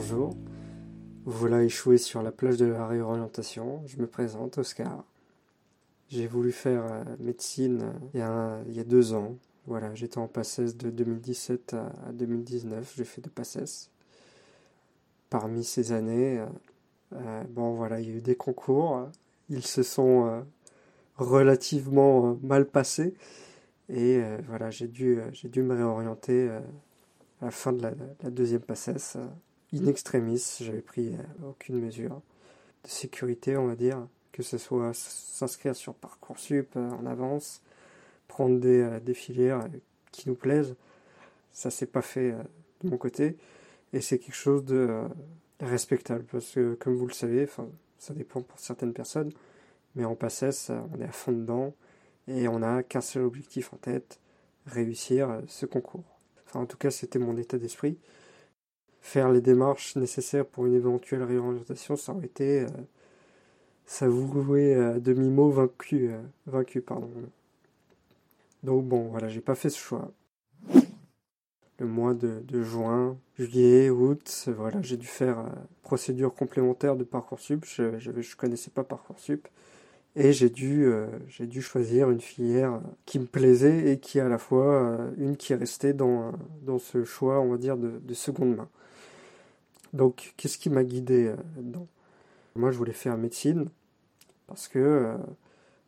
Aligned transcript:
Bonjour, 0.00 0.36
voilà 1.24 1.64
échoué 1.64 1.98
sur 1.98 2.22
la 2.22 2.30
plage 2.30 2.56
de 2.56 2.66
la 2.66 2.86
réorientation. 2.86 3.82
Je 3.88 3.96
me 3.96 4.06
présente, 4.06 4.56
Oscar. 4.56 5.02
J'ai 6.08 6.28
voulu 6.28 6.52
faire 6.52 6.84
euh, 6.84 7.02
médecine 7.18 7.82
euh, 8.14 8.62
il 8.68 8.76
y, 8.76 8.78
a, 8.78 8.84
deux 8.84 9.12
ans. 9.14 9.36
Voilà, 9.66 9.92
j'étais 9.96 10.18
en 10.18 10.28
PACES 10.28 10.76
de 10.76 10.90
2017 10.90 11.74
à 11.74 12.12
2019. 12.12 12.94
J'ai 12.96 13.04
fait 13.04 13.20
de 13.20 13.28
PACES. 13.28 13.90
Parmi 15.30 15.64
ces 15.64 15.90
années, 15.90 16.44
euh, 17.14 17.42
bon 17.50 17.72
voilà, 17.72 17.98
il 17.98 18.08
y 18.08 18.12
a 18.12 18.18
eu 18.18 18.20
des 18.20 18.36
concours. 18.36 19.08
Ils 19.50 19.66
se 19.66 19.82
sont 19.82 20.44
relativement 21.16 22.38
mal 22.44 22.66
passés. 22.66 23.14
Et 23.88 24.22
voilà, 24.46 24.70
j'ai 24.70 24.86
dû, 24.86 25.16
me 25.56 25.74
réorienter 25.74 26.50
à 26.50 27.46
la 27.46 27.50
fin 27.50 27.72
de 27.72 27.82
la, 27.82 27.90
la 28.22 28.30
deuxième 28.30 28.60
PACES 28.60 29.18
in 29.74 29.86
extremis, 29.86 30.58
j'avais 30.60 30.80
pris 30.80 31.14
euh, 31.14 31.48
aucune 31.50 31.80
mesure 31.80 32.20
de 32.84 32.88
sécurité, 32.88 33.56
on 33.56 33.66
va 33.66 33.76
dire, 33.76 34.06
que 34.32 34.42
ce 34.42 34.58
soit 34.58 34.92
s'inscrire 34.94 35.76
sur 35.76 35.94
Parcoursup 35.94 36.68
euh, 36.76 36.90
en 36.90 37.06
avance, 37.06 37.60
prendre 38.28 38.58
des, 38.58 38.80
euh, 38.80 39.00
des 39.00 39.14
filières 39.14 39.66
qui 40.12 40.28
nous 40.28 40.34
plaisent. 40.34 40.74
Ça 41.52 41.70
s'est 41.70 41.86
pas 41.86 42.02
fait 42.02 42.34
de 42.82 42.88
mon 42.88 42.96
côté 42.96 43.36
et 43.92 44.00
c'est 44.00 44.18
quelque 44.18 44.36
chose 44.36 44.64
de 44.64 45.02
respectable 45.58 46.24
parce 46.30 46.52
que, 46.52 46.74
comme 46.74 46.94
vous 46.94 47.06
le 47.06 47.12
savez, 47.12 47.44
enfin, 47.44 47.68
ça 47.98 48.14
dépend 48.14 48.42
pour 48.42 48.60
certaines 48.60 48.92
personnes, 48.92 49.32
mais 49.96 50.04
en 50.04 50.14
PACES, 50.14 50.70
on 50.70 51.00
est 51.00 51.04
à 51.04 51.10
fond 51.10 51.32
dedans 51.32 51.74
et 52.28 52.46
on 52.46 52.60
n'a 52.60 52.84
qu'un 52.84 53.00
seul 53.00 53.24
objectif 53.24 53.72
en 53.72 53.76
tête 53.76 54.20
réussir 54.66 55.42
ce 55.48 55.66
concours. 55.66 56.04
Enfin, 56.46 56.60
en 56.60 56.66
tout 56.66 56.76
cas, 56.76 56.92
c'était 56.92 57.18
mon 57.18 57.36
état 57.36 57.58
d'esprit 57.58 57.98
faire 59.08 59.30
les 59.30 59.40
démarches 59.40 59.96
nécessaires 59.96 60.44
pour 60.44 60.66
une 60.66 60.74
éventuelle 60.74 61.22
réorientation, 61.22 61.96
ça 61.96 62.12
aurait 62.12 62.26
été 62.26 62.60
euh, 62.60 62.66
s'avouer 63.86 64.74
à 64.74 65.00
demi-mot 65.00 65.50
vaincu, 65.50 66.10
euh, 66.10 66.20
vaincu 66.46 66.82
pardon. 66.82 67.08
Donc 68.62 68.84
bon, 68.84 69.08
voilà, 69.08 69.28
j'ai 69.28 69.40
pas 69.40 69.54
fait 69.54 69.70
ce 69.70 69.78
choix. 69.78 70.10
Le 71.78 71.86
mois 71.86 72.12
de, 72.12 72.62
juin, 72.62 73.16
juillet, 73.38 73.88
août, 73.88 74.48
voilà, 74.54 74.82
j'ai 74.82 74.96
dû 74.98 75.06
faire 75.06 75.38
euh, 75.38 75.48
procédure 75.82 76.34
complémentaire 76.34 76.94
de 76.94 77.04
Parcoursup. 77.04 77.64
Je, 77.64 77.98
je, 77.98 78.10
je 78.20 78.36
connaissais 78.36 78.70
pas 78.70 78.84
Parcoursup. 78.84 79.48
Et 80.16 80.32
j'ai 80.32 80.50
dû, 80.50 80.90
dû 81.38 81.62
choisir 81.62 82.10
une 82.10 82.20
filière 82.20 82.80
qui 83.06 83.20
me 83.20 83.26
plaisait 83.26 83.92
et 83.92 84.00
qui 84.00 84.18
est 84.18 84.22
à 84.22 84.28
la 84.28 84.38
fois 84.38 84.98
une 85.16 85.36
qui 85.36 85.52
est 85.52 85.56
restée 85.56 85.92
dans, 85.92 86.32
dans 86.62 86.80
ce 86.80 87.04
choix, 87.04 87.38
on 87.40 87.50
va 87.50 87.56
dire, 87.56 87.76
de 87.76 88.14
seconde 88.14 88.56
main. 88.56 88.68
Donc, 89.92 90.34
qu'est-ce 90.36 90.58
qui 90.58 90.70
m'a 90.70 90.84
guidé 90.84 91.28
euh, 91.28 91.36
là-dedans? 91.56 91.86
Moi, 92.56 92.70
je 92.70 92.78
voulais 92.78 92.92
faire 92.92 93.16
médecine 93.16 93.68
parce 94.46 94.68
que, 94.68 94.78
euh, 94.78 95.16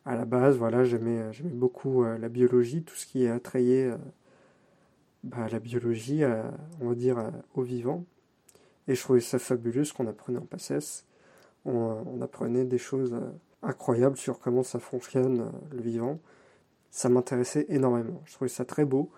à 0.07 0.17
la 0.17 0.25
base, 0.25 0.57
voilà, 0.57 0.85
j'aimais, 0.85 1.19
euh, 1.19 1.33
j'aimais 1.33 1.51
beaucoup 1.51 2.05
la 2.05 2.29
biologie, 2.29 2.83
tout 2.83 2.95
ce 2.95 3.07
qui 3.07 3.25
est 3.25 3.31
attrayé 3.31 3.93
bah, 5.25 5.49
la 5.51 5.59
biologie, 5.59 6.23
on 6.81 6.89
va 6.89 6.95
dire, 6.95 7.31
au 7.55 7.63
vivant. 7.63 8.05
Et 8.89 8.95
je 8.95 9.03
trouvais 9.03 9.21
ça 9.21 9.39
fabuleux 9.39 9.85
ce 9.85 9.93
qu'on 9.93 10.07
apprenait 10.07 10.39
en 10.39 10.47
PACES. 10.47 11.05
On, 11.67 12.21
apprenait 12.23 12.65
des 12.65 12.79
choses 12.79 13.15
incroyables 13.63 14.17
sur 14.17 14.39
comment 14.41 14.63
ça 14.63 14.79
fonctionne 14.79 15.53
le 15.71 15.83
vivant. 15.83 16.19
Ça 16.91 17.09
m'intéressait 17.09 17.67
énormément. 17.69 18.23
Je 18.25 18.33
trouvais 18.33 18.49
ça 18.49 18.65
très 18.65 18.85
beau 18.85 19.11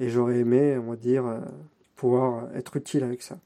et 0.00 0.08
j'aurais 0.08 0.38
aimé, 0.38 0.78
on 0.78 0.90
va 0.90 0.96
dire, 0.96 1.42
pouvoir 1.94 2.48
être 2.54 2.76
utile 2.76 3.04
avec 3.04 3.22
ça 3.22 3.38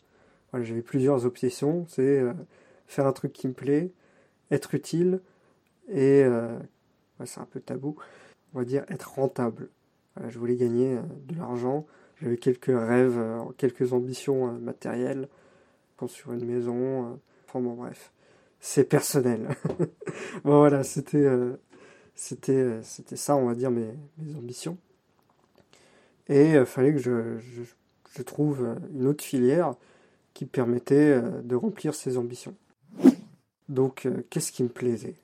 j'avais 0.54 0.82
plusieurs 0.82 1.27
obsessions. 1.27 1.86
C'est 1.89 2.20
euh, 2.20 2.33
faire 2.86 3.06
un 3.06 3.12
truc 3.12 3.33
qui 3.33 3.48
me 3.48 3.52
plaît, 3.52 3.90
être 4.50 4.74
utile 4.74 5.20
et 5.89 6.23
euh, 6.24 6.58
c'est 7.24 7.40
un 7.40 7.46
peu 7.46 7.61
tabou. 7.61 7.96
On 8.55 8.58
va 8.58 8.64
dire 8.64 8.84
être 8.89 9.12
rentable. 9.12 9.68
je 10.28 10.39
voulais 10.39 10.56
gagner 10.56 10.96
euh, 10.96 11.02
de 11.27 11.39
l'argent. 11.39 11.86
J'avais 12.20 12.36
quelques 12.36 12.67
rêves, 12.67 13.20
quelques 13.58 13.92
ambitions 13.92 14.52
matérielles, 14.58 15.28
construire 15.96 16.36
une 16.36 16.46
maison. 16.46 17.17
enfin 17.46 17.61
bon, 17.61 17.74
bref, 17.74 18.12
c'est 18.58 18.83
personnel. 18.83 19.50
voilà, 20.42 20.83
c'était 20.83 21.28
c'était 22.17 22.83
c'était 22.83 23.14
ça, 23.14 23.36
on 23.36 23.46
va 23.46 23.55
dire 23.55 23.70
mes, 23.70 23.94
ambitions. 24.36 24.78
Et 26.28 26.55
il 26.55 26.67
fallait 26.67 26.92
que 26.92 26.98
je, 26.98 28.23
trouve 28.24 28.67
une 28.92 29.06
autre 29.06 29.23
filière 29.23 29.77
qui 30.38 30.46
permettait 30.46 30.94
euh, 30.94 31.42
de 31.42 31.56
remplir 31.56 31.96
ses 31.96 32.16
ambitions. 32.16 32.54
Donc, 33.68 34.06
euh, 34.06 34.22
qu'est-ce 34.30 34.52
qui 34.52 34.62
me 34.62 34.68
plaisait? 34.68 35.16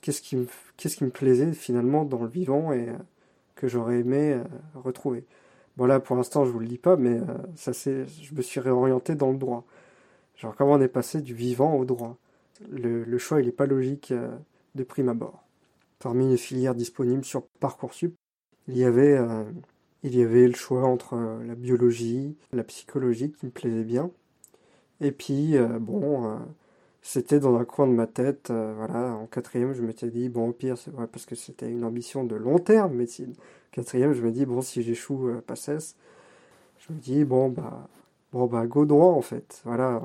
Qu'est-ce 0.00 0.22
qui, 0.22 0.36
me, 0.36 1.10
plaisait 1.10 1.52
finalement 1.52 2.04
dans 2.04 2.22
le 2.22 2.28
vivant 2.28 2.72
et 2.72 2.88
euh, 2.88 2.92
que 3.56 3.66
j'aurais 3.66 3.98
aimé 3.98 4.40
retrouver? 4.76 5.24
Bon 5.76 5.86
là, 5.86 5.98
pour 5.98 6.14
l'instant, 6.14 6.44
je 6.44 6.52
vous 6.52 6.60
le 6.60 6.68
dis 6.68 6.78
pas, 6.78 6.94
mais 6.94 7.18
ça 7.56 7.72
c'est, 7.72 8.06
je 8.06 8.32
me 8.36 8.40
suis 8.40 8.60
réorienté 8.60 9.16
dans 9.16 9.32
le 9.32 9.36
droit. 9.36 9.64
Genre 10.36 10.54
comment 10.54 10.74
on 10.74 10.80
est 10.80 10.86
passé 10.86 11.22
du 11.22 11.34
vivant 11.34 11.74
au 11.74 11.84
droit? 11.84 12.16
Le, 12.70 13.02
le 13.02 13.18
choix, 13.18 13.40
il 13.40 13.46
n'est 13.46 13.52
pas 13.52 13.66
logique 13.66 14.14
de 14.76 14.84
prime 14.84 15.08
abord. 15.08 15.42
Parmi 15.98 16.28
les 16.28 16.36
filières 16.36 16.76
disponibles 16.76 17.24
sur 17.24 17.42
Parcoursup, 17.58 18.14
il 18.68 18.78
y 18.78 18.84
avait, 18.84 19.18
il 20.04 20.16
y 20.16 20.22
avait 20.22 20.46
le 20.46 20.54
choix 20.54 20.84
entre 20.84 21.16
la 21.44 21.56
biologie, 21.56 22.36
la 22.52 22.62
psychologie 22.62 23.32
qui 23.32 23.46
me 23.46 23.50
plaisait 23.50 23.84
bien, 23.84 24.12
et 25.00 25.12
puis, 25.12 25.56
euh, 25.56 25.78
bon, 25.78 26.26
euh, 26.26 26.36
c'était 27.02 27.40
dans 27.40 27.56
un 27.56 27.64
coin 27.64 27.86
de 27.86 27.92
ma 27.92 28.06
tête. 28.06 28.50
Euh, 28.50 28.74
voilà, 28.76 29.14
en 29.14 29.26
quatrième, 29.26 29.72
je 29.74 29.82
m'étais 29.82 30.08
dit, 30.10 30.28
bon, 30.28 30.48
au 30.48 30.52
pire, 30.52 30.78
c'est 30.78 30.90
vrai, 30.90 31.06
parce 31.06 31.26
que 31.26 31.34
c'était 31.34 31.70
une 31.70 31.84
ambition 31.84 32.24
de 32.24 32.36
long 32.36 32.58
terme, 32.58 32.94
médecine. 32.94 33.34
Quatrième, 33.72 34.12
je 34.12 34.22
me 34.22 34.30
dis, 34.30 34.46
bon, 34.46 34.62
si 34.62 34.82
j'échoue 34.82 35.30
pas 35.46 35.54
PACES, 35.54 35.96
je 36.78 36.92
me 36.92 36.98
dis, 36.98 37.24
bon, 37.24 37.50
bah, 37.50 37.88
bon, 38.32 38.46
bah, 38.46 38.66
go 38.66 38.86
droit, 38.86 39.12
en 39.12 39.22
fait. 39.22 39.60
Voilà. 39.64 40.02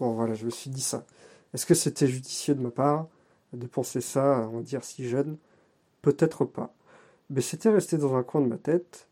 Bon, 0.00 0.12
voilà, 0.14 0.34
je 0.34 0.44
me 0.46 0.50
suis 0.50 0.70
dit 0.70 0.82
ça. 0.82 1.04
Est-ce 1.52 1.66
que 1.66 1.74
c'était 1.74 2.06
judicieux 2.08 2.54
de 2.54 2.62
ma 2.62 2.70
part 2.70 3.08
de 3.52 3.66
penser 3.66 4.00
ça, 4.00 4.48
on 4.52 4.60
dire, 4.60 4.84
si 4.84 5.08
jeune? 5.08 5.36
Peut-être 6.02 6.44
pas. 6.44 6.74
Mais 7.30 7.40
c'était 7.40 7.70
resté 7.70 7.98
dans 7.98 8.16
un 8.16 8.22
coin 8.22 8.40
de 8.40 8.46
ma 8.46 8.58
tête. 8.58 9.08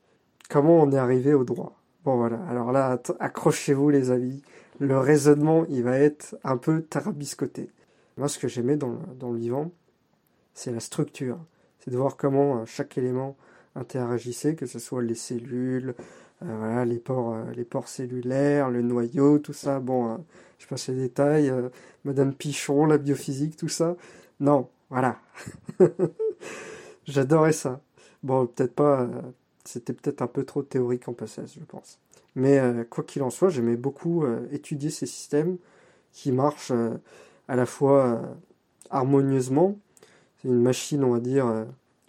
Comment 0.51 0.83
on 0.83 0.91
est 0.93 0.99
arrivé 0.99 1.35
au 1.35 1.45
droit? 1.45 1.82
Bon 2.05 2.17
voilà, 2.17 2.41
alors 2.49 2.73
là, 2.73 3.01
accrochez-vous 3.21 3.91
les 3.91 4.11
amis. 4.11 4.43
Le 4.81 4.99
raisonnement, 4.99 5.65
il 5.69 5.85
va 5.85 5.99
être 5.99 6.37
un 6.43 6.57
peu 6.57 6.83
tarabiscoté. 6.83 7.71
Moi, 8.17 8.29
ce 8.29 8.39
que 8.39 8.49
j'aimais 8.49 8.77
dans, 8.77 8.99
dans 9.21 9.31
le 9.31 9.39
vivant, 9.39 9.71
c'est 10.55 10.73
la 10.73 10.81
structure. 10.81 11.39
C'est 11.79 11.91
de 11.91 11.97
voir 11.97 12.17
comment 12.17 12.59
euh, 12.59 12.65
chaque 12.67 12.99
élément 12.99 13.37
interagissait, 13.75 14.55
que 14.55 14.67
ce 14.67 14.79
soit 14.79 15.03
les 15.03 15.15
cellules, 15.15 15.95
euh, 16.45 16.85
les 16.85 16.99
pores, 16.99 17.35
euh, 17.35 17.53
les 17.55 17.65
pores 17.65 17.89
cellulaires, 17.89 18.71
le 18.71 18.83
noyau, 18.83 19.39
tout 19.39 19.53
ça. 19.53 19.81
Bon, 19.81 20.25
je 20.59 20.67
passe 20.67 20.89
les 20.89 20.97
détails. 20.97 21.53
Madame 22.05 22.35
Pichon, 22.35 22.87
la 22.87 22.99
biophysique, 22.99 23.57
tout 23.57 23.69
ça. 23.69 23.97
Non, 24.41 24.69
voilà. 24.91 25.19
J'adorais 27.05 27.53
ça. 27.53 27.81
Bon, 28.23 28.47
peut-être 28.47 28.75
pas 28.75 29.09
c'était 29.65 29.93
peut-être 29.93 30.23
un 30.23 30.27
peu 30.27 30.45
trop 30.45 30.63
théorique 30.63 31.09
en 31.09 31.13
passage, 31.13 31.57
je 31.59 31.65
pense. 31.65 31.99
Mais 32.35 32.59
euh, 32.59 32.85
quoi 32.85 33.05
qu'il 33.05 33.23
en 33.23 33.31
soit, 33.31 33.51
j'aimais 33.51 33.77
beaucoup 33.77 34.25
euh, 34.25 34.47
étudier 34.51 34.91
ces 34.91 35.07
systèmes 35.07 35.59
qui 36.13 36.33
marchent 36.33 36.73
euh, 36.73 36.97
à 37.49 37.57
la 37.57 37.67
fois 37.67 38.23
harmonieusement, 38.91 39.79
c'est 40.39 40.49
une 40.49 40.61
machine, 40.63 41.05
on 41.05 41.11
va 41.11 41.21
dire, 41.21 41.67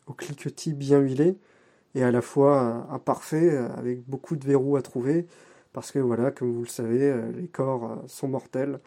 au 0.08 0.13
cliquetis 0.13 0.74
bien 0.74 1.00
huilé, 1.00 1.38
et 1.95 2.04
à 2.04 2.12
la 2.12 2.22
fois 2.22 2.88
imparfait, 2.92 3.57
avec 3.57 4.07
beaucoup 4.07 4.36
de 4.36 4.45
verrous 4.45 4.78
à 4.78 4.81
trouver, 4.81 5.25
parce 5.74 5.92
que 5.92 6.00
voilà, 6.00 6.31
comme 6.31 6.54
vous 6.54 6.62
le 6.62 6.68
savez, 6.68 7.13
les 7.36 7.48
corps 7.48 8.01
sont 8.07 8.28
mortels. 8.28 8.80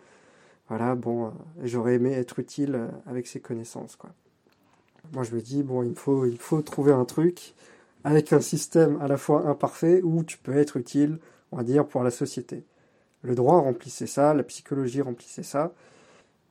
Voilà, 0.68 0.94
bon, 0.94 1.32
j'aurais 1.62 1.94
aimé 1.94 2.12
être 2.12 2.38
utile 2.38 2.88
avec 3.06 3.26
ces 3.26 3.40
connaissances, 3.40 3.96
quoi. 3.96 4.10
Moi, 5.12 5.24
je 5.24 5.34
me 5.34 5.40
dis, 5.40 5.62
bon, 5.62 5.82
il 5.82 5.94
faut, 5.94 6.26
il 6.26 6.38
faut 6.38 6.62
trouver 6.62 6.92
un 6.92 7.04
truc 7.04 7.54
avec 8.06 8.32
un 8.32 8.40
système 8.40 9.00
à 9.02 9.08
la 9.08 9.16
fois 9.16 9.48
imparfait 9.48 10.00
où 10.04 10.22
tu 10.22 10.38
peux 10.38 10.56
être 10.56 10.76
utile, 10.76 11.18
on 11.50 11.56
va 11.56 11.64
dire, 11.64 11.84
pour 11.84 12.04
la 12.04 12.12
société. 12.12 12.62
Le 13.22 13.34
droit 13.34 13.58
remplissait 13.58 14.06
ça, 14.06 14.32
la 14.32 14.44
psychologie 14.44 15.02
remplissait 15.02 15.42
ça. 15.42 15.72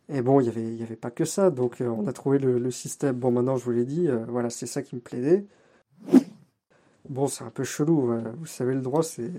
Et 0.09 0.21
bon, 0.21 0.41
il 0.41 0.43
n'y 0.43 0.49
avait, 0.49 0.75
y 0.75 0.83
avait 0.83 0.97
pas 0.97 1.11
que 1.11 1.23
ça, 1.23 1.51
donc 1.51 1.79
euh, 1.79 1.87
on 1.87 2.07
a 2.07 2.13
trouvé 2.13 2.39
le, 2.39 2.71
système. 2.71 3.15
Bon, 3.15 3.31
maintenant, 3.31 3.55
je 3.55 3.63
vous 3.63 3.71
l'ai 3.71 3.85
dit, 3.85 4.09
euh, 4.09 4.25
voilà, 4.27 4.49
c'est 4.49 4.65
ça 4.65 4.81
qui 4.81 4.97
me 4.97 5.01
plaidait. 5.01 5.45
Bon, 7.07 7.27
c'est 7.27 7.45
un 7.45 7.51
peu 7.51 7.63
chelou, 7.63 8.11
euh, 8.11 8.21
vous 8.37 8.45
savez, 8.45 8.73
le 8.73 8.81
droit, 8.81 9.01
c'est, 9.01 9.31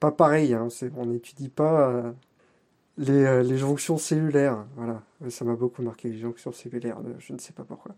pas 0.00 0.12
pareil, 0.12 0.54
hein, 0.54 0.68
on 0.96 1.04
n'étudie 1.04 1.50
pas 1.50 2.14
les, 2.96 3.42
les, 3.42 3.58
jonctions 3.58 3.98
cellulaires, 3.98 4.64
voilà. 4.76 5.02
Ça 5.28 5.44
m'a 5.44 5.54
beaucoup 5.54 5.82
marqué, 5.82 6.08
les 6.08 6.18
jonctions 6.18 6.52
cellulaires, 6.52 6.98
je 7.18 7.34
ne 7.34 7.38
sais 7.38 7.52
pas 7.52 7.64
pourquoi. 7.64 7.94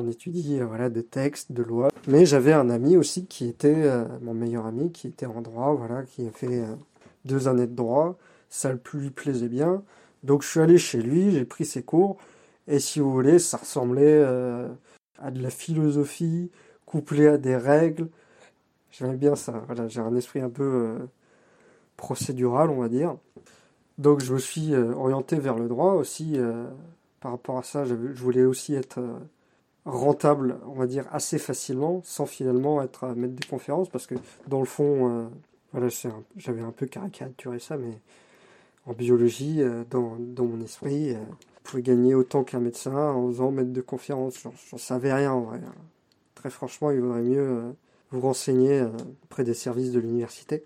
On 0.00 0.08
étudie 0.08 0.60
voilà, 0.60 0.88
des 0.88 1.02
textes, 1.02 1.52
de 1.52 1.62
lois. 1.62 1.90
Mais 2.08 2.24
j'avais 2.24 2.54
un 2.54 2.70
ami 2.70 2.96
aussi 2.96 3.26
qui 3.26 3.46
était, 3.46 3.82
euh, 3.84 4.06
mon 4.22 4.32
meilleur 4.32 4.64
ami, 4.64 4.92
qui 4.92 5.08
était 5.08 5.26
en 5.26 5.42
droit, 5.42 5.74
voilà, 5.74 6.04
qui 6.04 6.26
a 6.26 6.30
fait, 6.30 6.60
euh, 6.60 6.74
deux 7.26 7.48
années 7.48 7.66
de 7.66 7.74
droit, 7.74 8.16
ça 8.48 8.72
lui 8.94 9.10
plaisait 9.10 9.48
bien. 9.48 9.82
Donc 10.22 10.42
je 10.42 10.48
suis 10.48 10.60
allé 10.60 10.78
chez 10.78 11.02
lui, 11.02 11.32
j'ai 11.32 11.44
pris 11.44 11.66
ses 11.66 11.82
cours, 11.82 12.16
et 12.66 12.78
si 12.78 12.98
vous 12.98 13.12
voulez, 13.12 13.38
ça 13.38 13.58
ressemblait 13.58 14.22
euh, 14.24 14.68
à 15.18 15.30
de 15.30 15.42
la 15.42 15.50
philosophie, 15.50 16.50
couplé 16.86 17.26
à 17.26 17.36
des 17.36 17.56
règles. 17.56 18.08
J'aimais 18.92 19.16
bien 19.16 19.36
ça, 19.36 19.62
voilà, 19.66 19.86
j'ai 19.86 20.00
un 20.00 20.14
esprit 20.16 20.40
un 20.40 20.50
peu 20.50 20.96
procédural, 21.96 22.70
on 22.70 22.80
va 22.80 22.88
dire. 22.88 23.16
Donc 23.98 24.20
je 24.20 24.32
me 24.32 24.38
suis 24.38 24.74
orienté 24.74 25.38
vers 25.38 25.56
le 25.56 25.68
droit 25.68 25.92
aussi. 25.92 26.38
par 27.20 27.32
rapport 27.32 27.58
à 27.58 27.62
ça, 27.62 27.84
je 27.84 27.94
voulais 27.94 28.44
aussi 28.44 28.74
être 28.74 29.00
rentable, 29.84 30.58
on 30.66 30.74
va 30.74 30.86
dire, 30.86 31.06
assez 31.10 31.38
facilement, 31.38 32.00
sans 32.04 32.26
finalement 32.26 32.82
être 32.82 33.04
à 33.04 33.14
mettre 33.14 33.34
des 33.34 33.46
conférences, 33.46 33.88
parce 33.88 34.06
que 34.06 34.14
dans 34.46 34.60
le 34.60 34.66
fond, 34.66 35.30
voilà, 35.72 35.88
j'avais 36.36 36.62
un 36.62 36.72
peu 36.72 36.86
caricaturé 36.86 37.58
ça, 37.58 37.76
mais 37.76 37.98
en 38.86 38.92
biologie, 38.92 39.62
euh, 39.62 39.84
dans, 39.90 40.16
mon 40.44 40.60
esprit, 40.62 41.10
euh, 41.10 41.18
vous 41.18 41.60
pouvez 41.62 41.82
gagner 41.82 42.14
autant 42.14 42.44
qu'un 42.44 42.60
médecin 42.60 42.96
en 42.96 43.28
faisant 43.28 43.50
maître 43.50 43.72
de 43.72 43.80
conférence. 43.80 44.42
J'en 44.70 44.78
savais 44.78 45.12
rien 45.12 45.32
en 45.32 45.42
vrai. 45.42 45.60
Très 46.34 46.50
franchement, 46.50 46.90
il 46.90 47.00
vaudrait 47.00 47.22
mieux 47.22 47.38
euh, 47.38 47.72
vous 48.10 48.20
renseigner 48.20 48.84
auprès 49.24 49.44
des 49.44 49.54
services 49.54 49.92
de 49.92 50.00
l'université. 50.00 50.64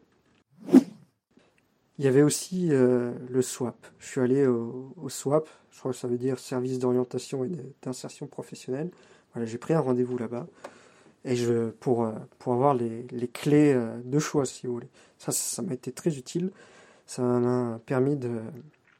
Il 1.98 2.04
y 2.04 2.08
avait 2.08 2.22
aussi 2.22 2.70
le 2.70 3.40
SWAP. 3.40 3.76
Je 4.00 4.06
suis 4.06 4.20
allé 4.20 4.46
au, 4.46 5.08
SWAP, 5.08 5.48
je 5.70 5.78
crois 5.78 5.92
que 5.92 5.96
ça 5.96 6.08
veut 6.08 6.18
dire 6.18 6.40
service 6.40 6.78
d'orientation 6.80 7.44
et 7.44 7.50
d'insertion 7.82 8.26
professionnelle. 8.26 8.90
J'ai 9.44 9.58
pris 9.58 9.74
un 9.74 9.80
rendez-vous 9.80 10.18
là-bas 10.18 10.46
et 11.24 11.36
je 11.36 11.70
pour 11.70 12.12
pour 12.40 12.52
avoir 12.54 12.74
les, 12.74 13.06
clés 13.32 13.80
de 14.04 14.18
choix 14.18 14.44
si 14.44 14.66
vous 14.66 14.74
voulez. 14.74 14.88
Ça 15.18 15.30
ça 15.30 15.62
m'a 15.62 15.74
été 15.74 15.92
très 15.92 16.18
utile 16.18 16.50
ça 17.06 17.22
m'a 17.22 17.80
permis 17.84 18.18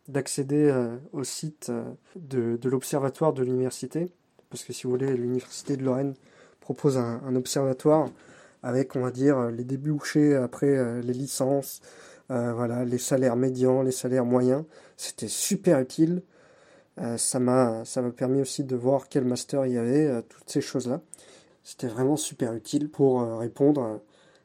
d'accéder 0.09 0.69
euh, 0.71 0.97
au 1.13 1.25
site 1.25 1.71
euh, 1.71 1.85
de, 2.17 2.59
l'observatoire 2.69 3.33
de 3.33 3.43
l'université, 3.43 4.11
parce 4.51 4.65
que 4.65 4.73
si 4.73 4.85
vous 4.85 4.91
voulez, 4.91 5.17
l'université 5.17 5.77
de 5.77 5.85
Lorraine 5.85 6.15
propose 6.61 6.97
un, 6.99 7.35
observatoire 7.37 8.09
avec, 8.63 8.97
on 8.97 9.01
va 9.01 9.11
dire, 9.11 9.51
les 9.51 9.65
débouchés 9.65 10.35
après 10.35 10.69
euh, 10.69 11.01
les 11.03 11.13
licences, 11.13 11.81
voilà, 12.29 12.85
les 12.85 12.99
salaires 12.99 13.37
médians, 13.37 13.83
les 13.83 13.93
salaires 13.93 14.25
moyens. 14.25 14.65
C'était 14.97 15.29
super 15.29 15.81
utile. 15.81 16.23
ça 17.17 17.39
m'a 17.39 17.85
ça 17.85 18.03
m'a 18.03 18.11
permis 18.11 18.41
aussi 18.41 18.65
de 18.65 18.77
voir 18.77 19.09
quel 19.09 19.25
master 19.25 19.67
il 19.67 19.73
y 19.73 19.79
avait, 19.79 20.23
toutes 20.29 20.49
ces 20.49 20.61
choses-là. 20.61 21.01
C'était 21.63 21.89
vraiment 21.89 22.17
super 22.17 22.55
utile 22.55 22.91
pour 22.91 23.23
répondre 23.39 24.01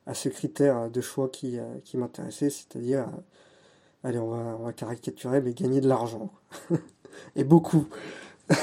à 0.06 0.14
ce 0.14 0.30
critère 0.30 0.90
de 0.90 1.02
choix 1.02 1.30
qui, 1.30 1.60
qui 1.84 1.98
m'intéressait, 1.98 2.50
c'est-à-dire 2.50 3.08
allez, 4.04 4.20
on 4.20 4.30
va, 4.30 4.58
on 4.60 4.64
va 4.64 4.74
caricaturer, 4.74 5.42
mais 5.42 5.54
gagner 5.54 5.82
de 5.82 5.88
l'argent. 5.88 6.32
et 7.36 7.44
beaucoup. 7.44 7.88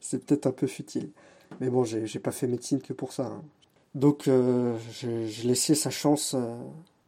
c'est 0.00 0.24
peut-être 0.24 0.46
un 0.46 0.52
peu 0.52 0.66
futile. 0.66 1.10
Mais 1.60 1.68
bon, 1.68 1.84
j'ai 1.84 2.18
pas 2.20 2.32
fait 2.32 2.46
médecine 2.46 2.80
que 2.80 2.92
pour 2.92 3.12
ça. 3.12 3.26
Hein. 3.26 3.42
Donc, 3.94 4.28
euh, 4.28 4.76
j'ai 5.00 5.48
laissé 5.48 5.74
sa 5.74 5.90
chance, 5.90 6.34
euh, 6.34 6.56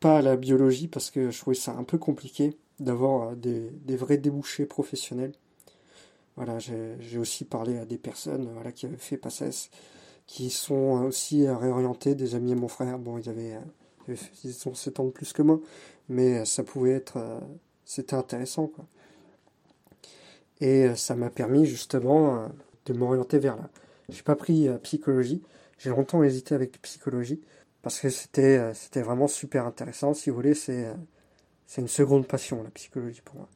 pas 0.03 0.19
à 0.19 0.23
la 0.23 0.37
biologie, 0.37 0.89
parce 0.89 1.11
que 1.11 1.31
je 1.31 1.39
trouvais 1.39 1.57
ça 1.57 1.73
un 1.73 1.85
peu 1.85 1.97
compliqué 1.97 2.59
d'avoir 2.81 3.31
euh, 3.31 3.35
des, 3.35 3.71
des, 3.71 3.97
vrais 3.97 4.19
débouchés 4.19 4.67
professionnels. 4.67 5.33
Voilà, 6.37 6.59
j'ai 6.59 7.19
aussi 7.19 7.45
parlé 7.45 7.79
à 7.79 7.85
des 7.85 7.99
personnes 7.99 8.49
voilà, 8.55 8.73
qui 8.73 8.87
avaient 8.87 8.97
fait 8.97 9.19
PASSES, 9.19 9.71
qui 10.27 10.51
sont 10.51 11.05
aussi 11.05 11.47
réorientés, 11.47 12.15
des 12.15 12.35
amis 12.35 12.53
à 12.53 12.55
mon 12.55 12.69
frère. 12.69 12.99
Bon, 12.99 13.19
ils 13.19 13.29
avaient, 13.29 13.59
ils 14.45 14.69
ont 14.69 14.75
7 14.75 15.01
ans 15.01 15.05
de 15.05 15.11
plus 15.11 15.33
que 15.33 15.43
moi, 15.43 15.61
mais 16.09 16.45
ça 16.45 16.63
pouvait 16.63 16.93
être, 16.93 17.17
euh, 17.17 17.41
c'était 17.85 18.15
intéressant 18.15 18.67
quoi. 18.67 18.87
Et 20.61 20.87
euh, 20.87 20.95
ça 20.95 21.17
m'a 21.17 21.31
permis 21.31 21.67
justement 21.67 22.37
euh, 22.37 22.49
de 22.87 22.93
m'orienter 22.93 23.39
vers 23.39 23.57
là. 23.57 23.69
J'ai 24.09 24.23
pas 24.23 24.37
pris 24.37 24.69
psychologie, 24.83 25.43
j'ai 25.79 25.91
longtemps 25.91 26.23
hésité 26.23 26.55
avec 26.55 26.83
psychologie 26.83 27.41
parce 27.83 28.01
que 28.01 28.11
c'était 28.11 28.73
c'était 28.75 29.03
vraiment 29.03 29.29
super 29.29 29.67
intéressant. 29.67 30.15
Si 30.15 30.31
vous 30.31 30.37
voulez, 30.37 30.55
c'est 30.55 30.87
c'est 31.67 31.81
une 31.81 31.89
seconde 31.89 32.27
passion 32.27 32.63
la 32.63 32.71
psychologie 32.71 33.23
pour 33.23 33.37
moi. 33.37 33.49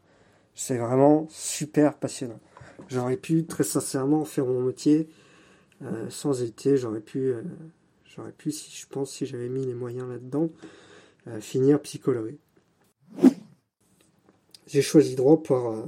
C'est 0.54 0.78
vraiment 0.78 1.26
super 1.30 1.94
passionnant. 1.94 2.40
J'aurais 2.88 3.16
pu 3.16 3.44
très 3.44 3.64
sincèrement 3.64 4.24
faire 4.24 4.46
mon 4.46 4.62
métier 4.62 5.08
sans 6.08 6.42
hésiter. 6.42 6.76
J'aurais 6.76 7.00
pu 7.00 7.34
j'aurais 8.04 8.32
pu 8.32 8.52
si 8.52 8.74
je 8.74 8.86
pense 8.86 9.12
si 9.12 9.26
j'avais 9.26 9.48
mis 9.48 9.66
les 9.66 9.74
moyens 9.74 10.08
là-dedans 10.08 10.50
finir 11.40 11.80
psychologue. 11.82 12.36
J'ai 14.66 14.82
choisi 14.82 15.14
droit 15.14 15.42
par, 15.42 15.70
euh, 15.70 15.84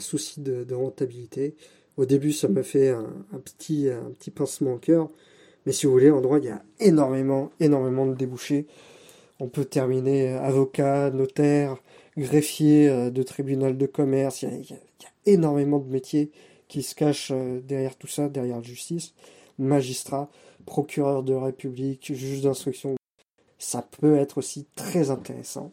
souci 0.00 0.40
de, 0.40 0.74
rentabilité. 0.74 1.54
Au 1.96 2.06
début, 2.06 2.32
ça 2.32 2.48
m'a 2.48 2.62
fait 2.62 2.90
un, 2.90 3.40
petit, 3.44 3.88
un 3.88 4.10
petit 4.10 4.30
pincement 4.30 4.74
au 4.74 4.78
cœur. 4.78 5.08
Mais 5.68 5.74
si 5.74 5.84
vous 5.84 5.92
voulez, 5.92 6.10
en 6.10 6.22
droit, 6.22 6.38
il 6.38 6.46
y 6.46 6.48
a 6.48 6.62
énormément, 6.80 7.50
énormément 7.60 8.06
de 8.06 8.14
débouchés. 8.14 8.66
On 9.38 9.48
peut 9.48 9.66
terminer 9.66 10.30
avocat, 10.30 11.10
notaire, 11.10 11.76
greffier 12.16 12.88
euh, 12.88 13.10
de 13.10 13.22
tribunal 13.22 13.76
de 13.76 13.84
commerce. 13.84 14.40
Il 14.40 14.48
y, 14.48 14.72
a, 14.72 14.78
énormément 15.26 15.78
de 15.78 15.90
métiers 15.90 16.30
qui 16.68 16.82
se 16.82 16.94
cachent 16.94 17.32
euh, 17.34 17.60
derrière 17.60 17.96
tout 17.96 18.06
ça, 18.06 18.30
derrière 18.30 18.56
la 18.56 18.62
justice. 18.62 19.12
Magistrat, 19.58 20.30
procureur 20.64 21.22
de 21.22 21.34
République, 21.34 22.14
juge 22.14 22.40
d'instruction. 22.40 22.96
Ça 23.58 23.86
peut 24.00 24.16
être 24.16 24.38
aussi 24.38 24.66
très 24.74 25.10
intéressant. 25.10 25.70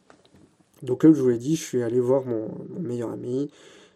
Donc 0.83 0.99
comme 0.99 1.13
je 1.13 1.21
vous 1.21 1.29
l'ai 1.29 1.37
dit, 1.37 1.55
je 1.55 1.63
suis 1.63 1.83
allé 1.83 2.01
voir 2.01 2.25
mon, 2.25 2.49
meilleur 2.81 3.11
ami, 3.11 3.49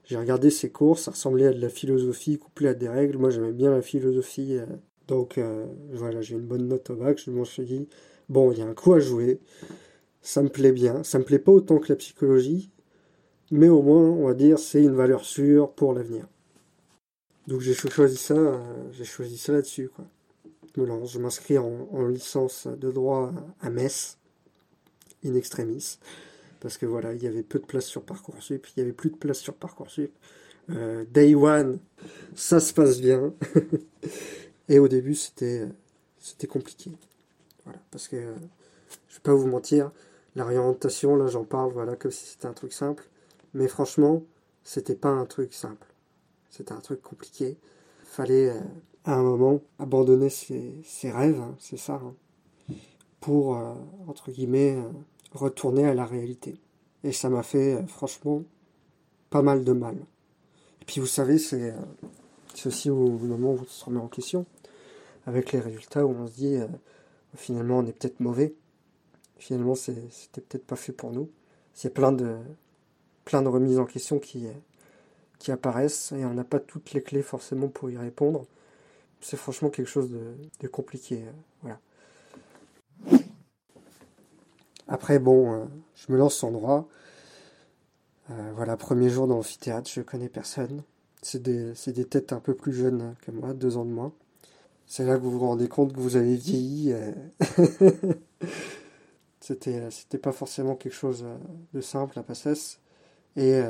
j'ai 0.05 0.15
regardé 0.15 0.49
ses 0.49 0.69
cours, 0.69 0.97
ça 0.97 1.11
ressemblait 1.11 1.47
à 1.47 1.51
de 1.51 1.59
la 1.59 1.67
philosophie 1.67 2.39
couplée 2.39 2.69
à 2.69 2.73
des 2.73 2.87
règles. 2.87 3.17
Moi 3.17 3.31
j'aimais 3.31 3.51
bien 3.51 3.69
la 3.69 3.81
philosophie, 3.81 4.55
euh, 4.55 4.65
donc 5.09 5.37
euh, 5.37 5.65
voilà, 5.91 6.21
j'ai 6.21 6.35
une 6.35 6.45
bonne 6.45 6.67
note 6.67 6.89
au 6.91 6.95
bac. 6.95 7.21
Je 7.25 7.31
me 7.31 7.43
suis 7.43 7.65
dit, 7.65 7.89
bon, 8.29 8.51
il 8.51 8.59
y 8.59 8.61
a 8.61 8.65
un 8.65 8.73
coup 8.73 8.93
à 8.93 8.99
jouer, 8.99 9.39
ça 10.21 10.41
me 10.41 10.49
plaît 10.49 10.71
bien. 10.71 11.03
Ça 11.03 11.19
me 11.19 11.25
plaît 11.25 11.39
pas 11.39 11.51
autant 11.51 11.79
que 11.79 11.89
la 11.89 11.97
psychologie, 11.97 12.71
mais 13.51 13.67
au 13.67 13.81
moins, 13.81 14.03
on 14.03 14.27
va 14.27 14.33
dire, 14.33 14.59
c'est 14.59 14.81
une 14.81 14.95
valeur 14.95 15.25
sûre 15.25 15.71
pour 15.71 15.93
l'avenir. 15.93 16.27
Donc 17.47 17.61
j'ai 17.61 17.73
choisi 17.73 18.17
ça, 18.17 18.35
euh, 18.35 18.57
j'ai 18.91 19.05
choisi 19.05 19.37
ça 19.37 19.51
là-dessus. 19.51 19.89
Je 20.75 20.81
me 20.81 20.85
lance, 20.85 21.11
je 21.11 21.19
m'inscris 21.19 21.57
en, 21.57 21.89
en, 21.91 22.07
licence 22.07 22.67
de 22.67 22.91
droit 22.91 23.33
à 23.59 23.71
Metz, 23.71 24.19
in 25.25 25.33
extremis 25.33 25.97
parce 26.59 26.77
que 26.77 26.85
voilà, 26.85 27.13
il 27.13 27.23
y 27.23 27.27
avait 27.27 27.43
peu 27.43 27.59
de 27.59 27.65
place 27.65 27.85
sur 27.85 28.03
Parcoursup, 28.03 28.67
il 28.75 28.79
y 28.79 28.83
avait 28.83 28.93
plus 28.93 29.09
de 29.09 29.15
place 29.15 29.39
sur 29.39 29.53
Parcoursup. 29.53 30.11
Euh, 30.69 31.05
day 31.09 31.33
one, 31.33 31.79
ça 32.35 32.59
se 32.59 32.73
passe 32.73 32.99
bien. 32.99 33.33
Et 34.69 34.79
au 34.79 34.87
début, 34.87 35.15
c'était 35.15 35.67
c'était 36.19 36.47
compliqué. 36.47 36.91
Voilà, 37.65 37.79
parce 37.91 38.07
que 38.07 38.15
euh, 38.15 38.35
je 39.07 39.15
vais 39.15 39.21
pas 39.21 39.33
vous 39.33 39.47
mentir, 39.47 39.91
la 40.35 40.45
réorientation, 40.45 41.15
là 41.15 41.27
j'en 41.27 41.43
parle 41.43 41.71
voilà 41.73 41.95
comme 41.95 42.11
si 42.11 42.25
c'était 42.25 42.47
un 42.47 42.53
truc 42.53 42.73
simple, 42.73 43.09
mais 43.53 43.67
franchement, 43.67 44.23
c'était 44.63 44.95
pas 44.95 45.09
un 45.09 45.25
truc 45.25 45.53
simple. 45.53 45.87
C'était 46.49 46.73
un 46.73 46.79
truc 46.79 47.01
compliqué. 47.01 47.57
Fallait 48.03 48.49
euh, 48.49 48.59
à 49.05 49.15
un 49.15 49.23
moment 49.23 49.61
abandonner 49.79 50.29
ses, 50.29 50.83
rêves, 51.03 51.39
hein, 51.39 51.55
c'est 51.59 51.77
ça, 51.77 52.01
hein, 52.03 52.75
pour 53.19 53.57
entre 54.07 54.31
guillemets 54.31 54.77
retourner 55.33 55.85
à 55.85 55.93
la 55.93 56.05
réalité. 56.05 56.59
Et 57.03 57.11
ça 57.11 57.29
m'a 57.29 57.43
fait 57.43 57.75
euh, 57.75 57.85
franchement 57.87 58.43
pas 59.29 59.41
mal 59.41 59.63
de 59.63 59.73
mal. 59.73 59.95
Et 60.81 60.85
puis 60.85 60.99
vous 60.99 61.07
savez, 61.07 61.37
c'est 61.37 61.71
euh, 61.71 61.77
aussi 62.65 62.89
au 62.89 63.09
moment 63.09 63.53
où 63.53 63.59
on 63.61 63.65
se 63.65 63.85
remet 63.85 63.99
en 63.99 64.07
question, 64.07 64.45
avec 65.29 65.51
les 65.51 65.59
résultats 65.59 66.05
où 66.05 66.09
on 66.09 66.27
se 66.27 66.33
dit 66.33 66.55
euh, 66.55 66.67
finalement 67.35 67.77
on 67.79 67.85
est 67.85 67.93
peut-être 67.93 68.19
mauvais, 68.19 68.55
finalement 69.37 69.75
c'était 69.75 70.41
peut-être 70.41 70.65
pas 70.65 70.75
fait 70.75 70.91
pour 70.91 71.11
nous. 71.11 71.29
A 71.85 71.89
plein 71.89 72.11
de, 72.11 72.35
plein 73.23 73.41
de 73.41 73.47
remises 73.47 73.79
en 73.79 73.85
question 73.85 74.19
qui, 74.19 74.47
qui 75.37 75.51
apparaissent 75.51 76.11
et 76.11 76.25
on 76.25 76.33
n'a 76.33 76.43
pas 76.43 76.59
toutes 76.59 76.91
les 76.91 77.01
clés 77.01 77.21
forcément 77.21 77.69
pour 77.69 77.89
y 77.89 77.97
répondre. 77.97 78.45
C'est 79.21 79.37
franchement 79.37 79.69
quelque 79.69 79.87
chose 79.87 80.09
de, 80.09 80.67
compliqué. 80.67 81.23
voilà. 81.61 81.79
Après, 84.87 85.19
bon, 85.19 85.53
euh, 85.53 85.65
je 85.95 86.11
me 86.11 86.17
lance 86.17 86.43
en 86.43 86.51
droit. 86.51 86.89
Euh, 88.31 88.51
voilà, 88.55 88.75
premier 88.75 89.09
jour 89.09 89.27
dans 89.27 89.35
l'amphithéâtre, 89.35 89.89
je 89.93 90.01
connais 90.01 90.29
personne. 90.29 90.83
C'est 91.21 91.41
des, 91.41 91.73
des, 91.87 92.05
têtes 92.05 92.33
un 92.33 92.39
peu 92.39 92.55
plus 92.55 92.73
jeunes 92.73 93.15
que 93.21 93.31
moi, 93.31 93.53
deux 93.53 93.77
ans 93.77 93.85
de 93.85 93.91
moins. 93.91 94.11
C'est 94.89 95.05
là 95.05 95.17
que 95.17 95.21
vous 95.21 95.31
vous 95.31 95.39
rendez 95.39 95.69
compte 95.69 95.93
que 95.93 95.99
vous 95.99 96.15
avez 96.15 96.35
vieilli. 96.35 96.91
Euh. 96.91 97.13
c'était, 99.39 99.89
c'était 99.91 100.17
pas 100.17 100.31
forcément 100.31 100.75
quelque 100.75 100.95
chose 100.95 101.25
de 101.73 101.79
simple 101.79 102.17
à 102.17 102.23
Passesse. 102.23 102.79
Et 103.37 103.61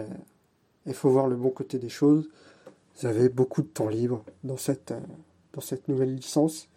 il 0.85 0.93
faut 0.93 1.09
voir 1.09 1.27
le 1.27 1.35
bon 1.35 1.49
côté 1.49 1.77
des 1.77 1.89
choses. 1.89 2.29
Vous 2.95 3.05
avez 3.05 3.27
beaucoup 3.27 3.61
de 3.61 3.67
temps 3.67 3.89
libre 3.89 4.23
dans 4.45 4.55
cette, 4.55 4.93
dans 5.53 5.61
cette 5.61 5.89
nouvelle 5.89 6.15
licence. 6.15 6.69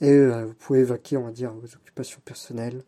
Et 0.00 0.26
vous 0.26 0.54
pouvez 0.54 0.82
vaquer, 0.82 1.16
on 1.16 1.22
va 1.22 1.30
dire, 1.30 1.52
vos 1.52 1.72
occupations 1.74 2.20
personnelles 2.24 2.82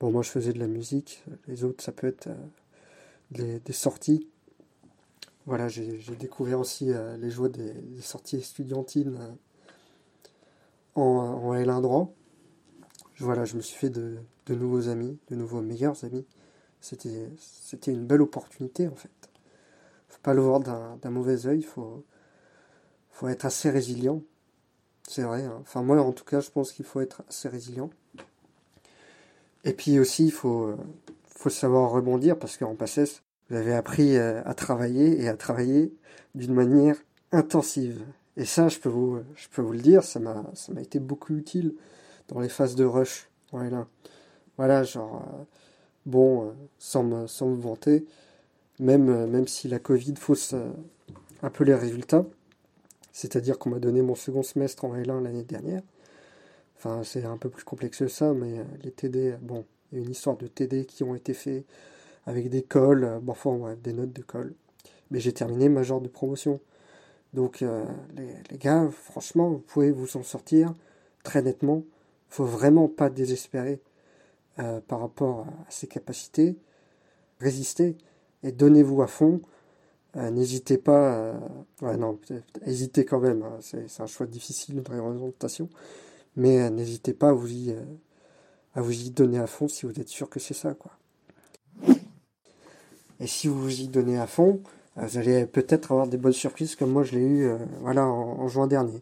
Bon, 0.00 0.12
moi 0.12 0.22
je 0.22 0.30
faisais 0.30 0.52
de 0.52 0.60
la 0.60 0.68
musique, 0.68 1.24
les 1.48 1.64
autres 1.64 1.82
ça 1.82 1.90
peut 1.90 2.06
être 2.06 2.28
des, 3.32 3.60
sorties. 3.72 4.28
Voilà, 5.44 5.66
j'ai 5.66 5.98
découvert 6.16 6.60
aussi 6.60 6.92
les 7.18 7.30
joies 7.30 7.48
des, 7.48 7.74
sorties 8.00 8.36
estudiantines 8.36 9.18
en, 10.98 11.48
en 11.48 11.54
L1 11.54 11.80
droit. 11.80 12.12
Voilà, 13.18 13.44
je 13.44 13.56
me 13.56 13.60
suis 13.62 13.76
fait 13.76 13.90
de, 13.90 14.18
nouveaux 14.48 14.88
amis, 14.88 15.18
de 15.28 15.34
nouveaux 15.34 15.60
meilleurs 15.60 16.04
amis. 16.04 16.24
C'était, 16.80 17.30
c'était 17.36 17.90
une 17.90 18.06
belle 18.06 18.22
opportunité 18.22 18.86
en 18.86 18.94
fait. 18.94 19.10
Faut 20.08 20.20
pas 20.22 20.34
le 20.34 20.42
voir 20.42 20.60
d'un, 20.60 21.10
mauvais 21.10 21.46
œil, 21.46 21.62
faut, 21.62 22.04
faut 23.10 23.28
être 23.28 23.44
assez 23.44 23.70
résilient. 23.70 24.22
C'est 25.08 25.22
vrai. 25.22 25.44
Hein. 25.44 25.58
Enfin 25.62 25.82
moi 25.82 26.00
en 26.00 26.12
tout 26.12 26.24
cas, 26.24 26.40
je 26.40 26.50
pense 26.50 26.72
qu'il 26.72 26.84
faut 26.84 27.00
être 27.00 27.22
assez 27.28 27.48
résilient. 27.48 27.90
Et 29.64 29.72
puis 29.72 29.98
aussi, 29.98 30.26
il 30.26 30.32
faut, 30.32 30.76
faut 31.26 31.50
savoir 31.50 31.90
rebondir 31.90 32.38
parce 32.38 32.56
qu'en 32.56 32.76
passesse, 32.76 33.22
vous 33.50 33.56
avez 33.56 33.74
appris 33.74 34.16
euh, 34.16 34.42
à 34.44 34.54
travailler 34.54 35.20
et 35.20 35.28
à 35.28 35.36
travailler 35.36 35.92
d'une 36.36 36.54
manière 36.54 36.96
intensive. 37.32 38.04
Et 38.38 38.44
ça, 38.44 38.68
je 38.68 38.78
peux 38.78 38.88
vous, 38.88 39.20
le 39.72 39.80
dire, 39.80 40.04
ça 40.04 40.20
m'a, 40.20 40.44
été 40.80 41.00
beaucoup 41.00 41.34
utile 41.34 41.74
dans 42.28 42.38
les 42.38 42.48
phases 42.48 42.76
de 42.76 42.84
rush. 42.84 43.28
Voilà, 43.50 43.88
voilà 44.56 44.84
genre, 44.84 45.24
euh, 45.26 45.42
bon, 46.06 46.46
euh, 46.46 46.52
sans, 46.78 47.02
me, 47.02 47.56
vanter, 47.56 48.06
même, 48.78 49.08
euh, 49.08 49.26
même 49.26 49.48
si 49.48 49.66
la 49.66 49.80
Covid 49.80 50.14
fausse 50.14 50.54
un 51.42 51.50
peu 51.50 51.64
les 51.64 51.74
résultats, 51.74 52.24
c'est-à-dire 53.10 53.58
qu'on 53.58 53.70
m'a 53.70 53.80
donné 53.80 54.02
mon 54.02 54.14
second 54.14 54.44
semestre 54.44 54.84
en 54.84 54.94
L1 54.94 55.20
l'année 55.24 55.42
dernière. 55.42 55.82
Enfin, 56.76 57.02
c'est 57.02 57.24
un 57.24 57.38
peu 57.38 57.50
plus 57.50 57.64
complexe 57.64 57.98
que 57.98 58.06
ça, 58.06 58.34
mais 58.34 58.64
les 58.84 58.92
TD, 58.92 59.34
bon, 59.42 59.64
il 59.90 59.98
y 59.98 60.00
a 60.00 60.04
une 60.04 60.12
histoire 60.12 60.36
de 60.36 60.46
TD 60.46 60.86
qui 60.86 61.02
ont 61.02 61.16
été 61.16 61.34
faits 61.34 61.64
avec 62.24 62.50
des 62.50 62.62
cols, 62.62 63.20
enfin, 63.26 63.74
des 63.82 63.92
notes 63.92 64.12
de 64.12 64.22
colle. 64.22 64.54
Mais 65.10 65.18
j'ai 65.18 65.32
terminé 65.32 65.68
ma 65.68 65.82
genre 65.82 66.00
de 66.00 66.06
promotion. 66.06 66.60
Donc, 67.34 67.60
les, 67.60 68.34
les, 68.50 68.58
gars, 68.58 68.88
franchement, 68.90 69.50
vous 69.50 69.58
pouvez 69.58 69.90
vous 69.90 70.16
en 70.16 70.22
sortir 70.22 70.72
très 71.22 71.42
nettement 71.42 71.82
faut 72.28 72.44
vraiment 72.44 72.88
pas 72.88 73.10
désespérer 73.10 73.80
euh, 74.58 74.80
par 74.80 75.00
rapport 75.00 75.40
à 75.40 75.70
ses 75.70 75.86
capacités. 75.86 76.56
Résistez 77.40 77.96
et 78.42 78.52
donnez-vous 78.52 79.02
à 79.02 79.06
fond. 79.06 79.40
Euh, 80.16 80.30
n'hésitez 80.30 80.78
pas. 80.78 81.14
Euh, 81.14 81.38
ouais, 81.82 81.96
non, 81.96 82.18
hésitez 82.62 83.04
quand 83.04 83.20
même. 83.20 83.42
Hein, 83.42 83.58
c'est 83.60 84.00
un 84.00 84.06
choix 84.06 84.26
difficile 84.26 84.82
de 84.82 84.90
réorientation. 84.90 85.68
Mais 86.36 86.70
n'hésitez 86.70 87.14
pas 87.14 87.30
à 87.30 87.32
vous, 87.32 87.48
y, 87.50 89.10
donner 89.10 89.38
à 89.38 89.46
fond 89.48 89.66
si 89.66 89.86
vous 89.86 90.00
êtes 90.00 90.08
sûr 90.08 90.30
que 90.30 90.38
c'est 90.38 90.54
ça. 90.54 90.76
Et 93.18 93.26
si 93.26 93.48
vous 93.48 93.60
vous 93.60 93.80
y 93.80 93.88
donnez 93.88 94.18
à 94.18 94.28
fond, 94.28 94.62
vous 94.98 95.18
allez 95.18 95.46
peut-être 95.46 95.92
avoir 95.92 96.08
des 96.08 96.16
bonnes 96.16 96.32
surprises 96.32 96.74
comme 96.76 96.90
moi 96.90 97.04
je 97.04 97.12
l'ai 97.12 97.24
eu 97.24 97.50
voilà, 97.80 98.06
en, 98.06 98.48
juin 98.48 98.66
dernier. 98.66 99.00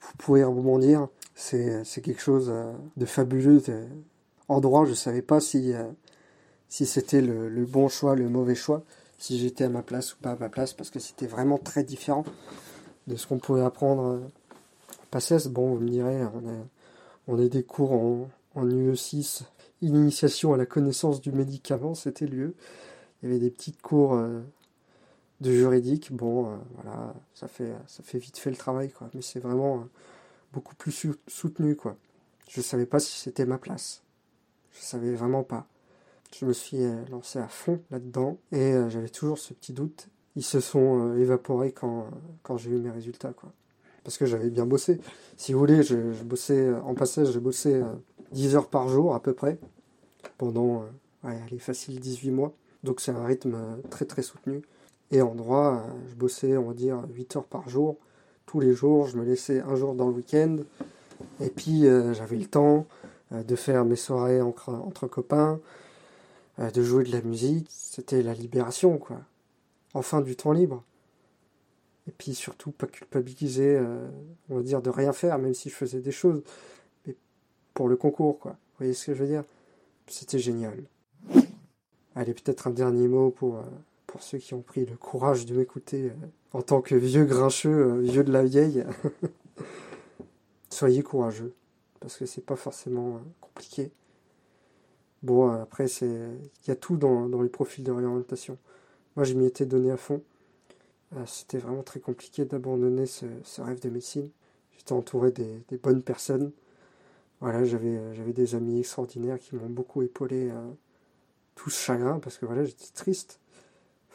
Vous 0.00 0.16
pouvez 0.18 0.44
rebondir 0.44 1.08
c'est 1.40 2.02
quelque 2.02 2.20
chose 2.20 2.50
euh, 2.50 2.72
de 2.96 3.06
fabuleux. 3.06 3.62
En 4.48 4.60
droit, 4.60 4.84
je 4.84 4.90
ne 4.90 4.94
savais 4.94 5.22
pas 5.22 5.40
si, 5.40 5.72
euh, 5.72 5.84
si 6.68 6.86
c'était 6.86 7.20
le, 7.20 7.64
bon 7.64 7.88
choix, 7.88 8.14
le 8.14 8.28
mauvais 8.28 8.54
choix, 8.54 8.84
si 9.18 9.38
j'étais 9.38 9.64
à 9.64 9.68
ma 9.68 9.82
place 9.82 10.14
ou 10.14 10.18
pas 10.18 10.32
à 10.32 10.36
ma 10.36 10.48
place, 10.48 10.72
parce 10.72 10.90
que 10.90 10.98
c'était 10.98 11.26
vraiment 11.26 11.58
très 11.58 11.84
différent 11.84 12.24
de 13.06 13.16
ce 13.16 13.26
qu'on 13.26 13.38
pouvait 13.38 13.62
apprendre 13.62 14.02
euh, 14.04 14.18
en 14.18 15.06
PACES. 15.10 15.48
Bon, 15.48 15.74
vous 15.74 15.80
me 15.80 15.88
direz, 15.88 16.22
on 16.22 16.48
a, 16.48 16.56
on 17.28 17.38
a 17.38 17.48
des 17.48 17.62
cours 17.62 17.92
en, 17.92 18.28
en 18.54 18.66
UE6, 18.66 19.42
initiation 19.82 20.52
à 20.52 20.56
la 20.56 20.66
connaissance 20.66 21.20
du 21.20 21.32
médicament, 21.32 21.94
c'était 21.94 22.26
lieu. 22.26 22.54
Il 23.22 23.28
y 23.28 23.32
avait 23.32 23.40
des 23.40 23.50
petites 23.50 23.80
cours 23.80 24.18
de 25.40 25.52
juridique. 25.52 26.12
Bon, 26.12 26.58
voilà, 26.74 27.14
ça 27.34 27.48
fait, 27.48 27.72
ça 27.86 28.02
fait 28.02 28.18
vite 28.18 28.38
fait 28.38 28.50
le 28.50 28.56
travail, 28.56 28.90
quoi. 28.90 29.08
Mais 29.14 29.22
c'est 29.22 29.40
vraiment 29.40 29.86
beaucoup 30.52 30.74
plus 30.74 31.06
soutenu, 31.28 31.76
quoi. 31.76 31.96
Je 32.48 32.60
savais 32.60 32.86
pas 32.86 32.98
si 32.98 33.16
c'était 33.18 33.46
ma 33.46 33.58
place. 33.58 34.02
Je 34.72 34.80
savais 34.80 35.14
vraiment 35.14 35.44
pas. 35.44 35.66
Je 36.36 36.44
me 36.44 36.52
suis 36.52 36.82
euh, 36.82 37.04
lancé 37.10 37.38
à 37.38 37.48
fond 37.48 37.80
là-dedans 37.90 38.38
et 38.52 38.72
euh, 38.72 38.88
j'avais 38.88 39.08
toujours 39.08 39.38
ce 39.38 39.52
petit 39.52 39.72
doute. 39.72 40.08
Ils 40.36 40.44
se 40.44 40.60
sont 40.60 41.10
euh, 41.10 41.18
évaporés 41.18 41.72
quand, 41.72 42.08
quand 42.42 42.56
j'ai 42.56 42.70
eu 42.70 42.78
mes 42.78 42.90
résultats, 42.90 43.32
quoi. 43.32 43.52
Parce 44.04 44.16
que 44.16 44.26
j'avais 44.26 44.50
bien 44.50 44.66
bossé. 44.66 45.00
Si 45.36 45.52
vous 45.52 45.58
voulez, 45.58 45.82
je, 45.82 45.96
bossais 46.24 46.72
en 46.72 46.94
passage, 46.94 47.32
j'ai 47.32 47.40
bossé 47.40 47.82
10 48.32 48.56
heures 48.56 48.68
par 48.68 48.88
jour 48.88 49.14
à 49.14 49.22
peu 49.22 49.34
près 49.34 49.58
pendant, 50.38 50.86
ouais, 51.22 51.38
allez, 51.46 51.58
facile 51.58 52.00
18 52.00 52.30
mois. 52.30 52.54
Donc 52.82 53.00
c'est 53.00 53.12
un 53.12 53.24
rythme 53.24 53.58
très 53.90 54.06
très 54.06 54.22
soutenu. 54.22 54.62
Et 55.10 55.22
en 55.22 55.34
droit, 55.34 55.82
je 56.08 56.14
bossais, 56.14 56.56
on 56.56 56.68
va 56.68 56.74
dire, 56.74 57.02
8 57.14 57.36
heures 57.36 57.46
par 57.46 57.68
jour 57.68 57.96
tous 58.46 58.60
les 58.60 58.74
jours. 58.74 59.06
Je 59.06 59.16
me 59.16 59.24
laissais 59.24 59.60
un 59.60 59.76
jour 59.76 59.94
dans 59.94 60.08
le 60.08 60.14
week-end. 60.14 60.58
Et 61.40 61.50
puis 61.50 61.86
euh, 61.86 62.14
j'avais 62.14 62.36
le 62.36 62.46
temps 62.46 62.86
euh, 63.32 63.42
de 63.42 63.56
faire 63.56 63.84
mes 63.84 63.96
soirées 63.96 64.40
entre, 64.40 65.06
copains, 65.06 65.60
euh, 66.58 66.70
de 66.70 66.82
jouer 66.82 67.04
de 67.04 67.12
la 67.12 67.22
musique. 67.22 67.68
C'était 67.70 68.22
la 68.22 68.34
libération, 68.34 68.98
quoi. 68.98 69.20
Enfin 69.94 70.20
du 70.20 70.36
temps 70.36 70.52
libre. 70.52 70.82
Et 72.08 72.12
puis 72.12 72.34
surtout 72.34 72.72
pas 72.72 72.86
culpabiliser, 72.86 73.78
on 74.48 74.56
va 74.56 74.62
dire, 74.62 74.82
de 74.82 74.90
rien 74.90 75.12
faire, 75.12 75.38
même 75.38 75.54
si 75.54 75.68
je 75.68 75.74
faisais 75.74 76.00
des 76.00 76.10
choses. 76.10 76.42
Mais 77.06 77.14
pour 77.74 77.88
le 77.88 77.96
concours, 77.96 78.38
quoi. 78.38 78.52
Vous 78.52 78.78
voyez 78.78 78.94
ce 78.94 79.06
que 79.06 79.14
je 79.14 79.22
veux 79.22 79.28
dire? 79.28 79.44
C'était 80.06 80.38
génial. 80.38 80.82
Allez, 82.16 82.34
peut-être 82.34 82.66
un 82.66 82.70
dernier 82.70 83.06
mot 83.06 83.30
pour, 83.30 83.62
pour 84.10 84.24
ceux 84.24 84.38
qui 84.38 84.54
ont 84.54 84.60
pris 84.60 84.84
le 84.84 84.96
courage 84.96 85.46
de 85.46 85.54
m'écouter 85.54 86.10
en 86.52 86.62
tant 86.62 86.80
que 86.80 86.96
vieux 86.96 87.24
grincheux, 87.24 87.92
euh, 87.92 88.00
vieux 88.00 88.24
de 88.24 88.32
la 88.32 88.42
vieille, 88.42 88.84
soyez 90.68 91.04
courageux, 91.04 91.54
parce 92.00 92.16
que 92.16 92.26
c'est 92.26 92.44
pas 92.44 92.56
forcément 92.56 93.16
euh, 93.16 93.20
compliqué. 93.40 93.92
Bon, 95.22 95.52
euh, 95.52 95.62
après, 95.62 95.86
c'est 95.86 96.08
il 96.08 96.68
y 96.68 96.72
a 96.72 96.74
tout 96.74 96.96
dans, 96.96 97.28
les 97.40 97.48
profils 97.48 97.84
de 97.84 97.92
réorientation. 97.92 98.58
Moi, 99.14 99.22
je 99.22 99.34
m'y 99.34 99.46
étais 99.46 99.64
donné 99.64 99.92
à 99.92 99.96
fond. 99.96 100.20
C'était 101.26 101.58
vraiment 101.58 101.82
très 101.82 102.00
compliqué 102.00 102.44
d'abandonner 102.44 103.06
ce, 103.06 103.26
rêve 103.58 103.80
de 103.80 103.90
médecine. 103.90 104.28
J'étais 104.76 104.92
entouré 104.92 105.30
des, 105.30 105.76
bonnes 105.82 106.02
personnes. 106.02 106.50
Voilà, 107.40 107.64
j'avais 107.64 108.32
des 108.32 108.54
amis 108.54 108.80
extraordinaires 108.80 109.38
qui 109.38 109.56
m'ont 109.56 109.68
beaucoup 109.68 110.02
épaulé 110.02 110.52
tout 111.56 111.68
ce 111.68 111.80
chagrin 111.80 112.20
parce 112.20 112.38
que 112.38 112.46
voilà, 112.46 112.64
j'étais 112.64 112.92
triste 112.94 113.40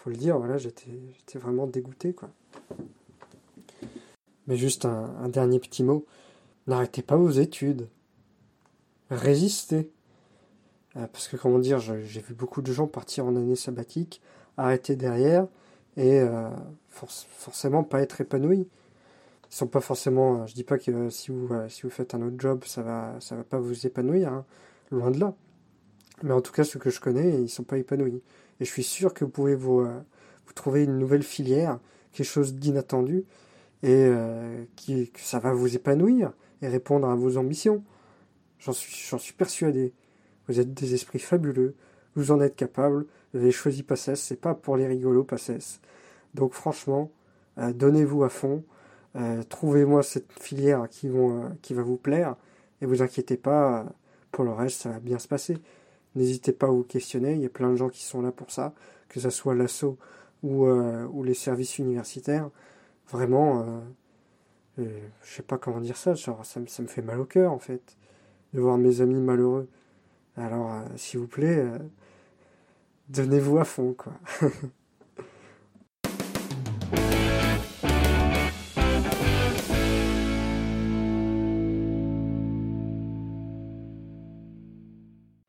le 0.09 0.17
dire, 0.17 0.37
voilà, 0.37 0.57
j'étais, 0.57 0.89
vraiment 1.35 1.67
dégoûté, 1.67 2.13
quoi. 2.13 2.29
Mais 4.47 4.57
juste 4.57 4.85
un, 4.85 5.29
dernier 5.29 5.59
petit 5.59 5.83
mot. 5.83 6.05
N'arrêtez 6.67 7.01
pas 7.01 7.15
vos 7.15 7.31
études. 7.31 7.87
Résistez. 9.09 9.91
Euh, 10.97 11.07
parce 11.07 11.27
que, 11.27 11.35
comment 11.37 11.59
dire, 11.59 11.79
j'ai 11.79 12.21
vu 12.21 12.33
beaucoup 12.33 12.61
de 12.61 12.71
gens 12.71 12.87
partir 12.87 13.25
en 13.25 13.35
année 13.35 13.55
sabbatique, 13.55 14.21
arrêter 14.57 14.95
derrière, 14.95 15.47
et 15.97 16.19
euh, 16.19 16.49
forcément 16.89 17.83
pas 17.83 18.01
être 18.01 18.21
épanouis. 18.21 18.67
Ils 19.51 19.55
sont 19.55 19.67
pas 19.67 19.81
forcément. 19.81 20.45
Je 20.45 20.53
dis 20.53 20.63
pas 20.63 20.77
que 20.77 21.09
si 21.09 21.31
vous, 21.31 21.49
si 21.69 21.83
vous 21.83 21.89
faites 21.89 22.13
un 22.13 22.21
autre 22.21 22.37
job, 22.37 22.63
ça 22.65 22.81
va, 22.81 23.15
ça 23.19 23.35
va 23.35 23.43
pas 23.43 23.59
vous 23.59 23.87
épanouir, 23.87 24.31
hein. 24.31 24.45
loin 24.91 25.11
de 25.11 25.19
là. 25.19 25.33
Mais 26.23 26.33
en 26.33 26.41
tout 26.41 26.51
cas, 26.51 26.63
ceux 26.63 26.79
que 26.79 26.89
je 26.89 26.99
connais, 26.99 27.41
ils 27.41 27.49
sont 27.49 27.63
pas 27.63 27.77
épanouis. 27.77 28.21
Et 28.59 28.65
je 28.65 28.71
suis 28.71 28.83
sûr 28.83 29.13
que 29.13 29.25
vous 29.25 29.31
pouvez 29.31 29.55
vous, 29.55 29.81
euh, 29.81 30.01
vous 30.45 30.53
trouver 30.53 30.83
une 30.83 30.97
nouvelle 30.97 31.23
filière, 31.23 31.79
quelque 32.11 32.27
chose 32.27 32.55
d'inattendu, 32.55 33.25
et 33.83 33.89
euh, 33.91 34.63
qui, 34.75 35.11
que 35.11 35.19
ça 35.19 35.39
va 35.39 35.53
vous 35.53 35.75
épanouir 35.75 36.31
et 36.61 36.67
répondre 36.67 37.07
à 37.07 37.15
vos 37.15 37.37
ambitions. 37.37 37.83
J'en 38.59 38.71
suis, 38.73 38.93
suis 39.19 39.33
persuadé. 39.33 39.93
Vous 40.47 40.59
êtes 40.59 40.73
des 40.73 40.93
esprits 40.93 41.19
fabuleux, 41.19 41.75
vous 42.15 42.31
en 42.31 42.39
êtes 42.39 42.55
capables, 42.55 43.05
vous 43.33 43.39
avez 43.39 43.51
choisi 43.51 43.83
PACES, 43.83 44.15
c'est 44.15 44.39
pas 44.39 44.53
pour 44.53 44.77
les 44.77 44.87
rigolos 44.87 45.23
PACES. 45.23 45.81
Donc 46.33 46.53
franchement, 46.53 47.11
euh, 47.57 47.73
donnez-vous 47.73 48.23
à 48.23 48.29
fond, 48.29 48.63
trouvez-moi 49.47 50.03
cette 50.03 50.31
filière 50.33 50.89
qui, 50.89 51.07
vont, 51.07 51.49
qui 51.61 51.73
va 51.73 51.83
vous 51.83 51.95
plaire, 51.95 52.35
et 52.81 52.85
vous 52.85 53.01
inquiétez 53.01 53.37
pas, 53.37 53.85
pour 54.31 54.43
le 54.43 54.51
reste, 54.51 54.81
ça 54.81 54.89
va 54.89 54.99
bien 54.99 55.19
se 55.19 55.27
passer. 55.29 55.57
N'hésitez 56.15 56.53
pas 56.53 56.67
à 56.67 56.69
vous 56.69 56.83
questionner, 56.83 57.33
il 57.33 57.41
y 57.41 57.45
a 57.45 57.49
plein 57.49 57.69
de 57.69 57.75
gens 57.75 57.89
qui 57.89 58.03
sont 58.03 58.21
là 58.21 58.31
pour 58.31 58.51
ça, 58.51 58.73
que 59.09 59.19
ce 59.19 59.29
soit 59.29 59.55
l'assaut 59.55 59.97
ou, 60.43 60.65
euh, 60.65 61.05
ou 61.07 61.23
les 61.23 61.33
services 61.33 61.77
universitaires. 61.77 62.49
Vraiment, 63.09 63.61
euh, 63.61 63.79
euh, 64.79 65.07
je 65.23 65.35
sais 65.35 65.43
pas 65.43 65.57
comment 65.57 65.81
dire 65.81 65.97
ça, 65.97 66.13
genre, 66.15 66.45
ça, 66.45 66.61
ça, 66.67 66.81
me 66.83 66.87
fait 66.87 67.01
mal 67.01 67.19
au 67.19 67.25
cœur 67.25 67.51
en 67.51 67.59
fait, 67.59 67.97
de 68.53 68.61
voir 68.61 68.77
mes 68.77 69.01
amis 69.01 69.19
malheureux. 69.19 69.67
Alors, 70.37 70.83
s'il 70.97 71.19
vous 71.19 71.27
plaît, 71.27 71.65
donnez-vous 73.09 73.57
à 73.57 73.65
fond, 73.65 73.93
quoi. 73.93 74.13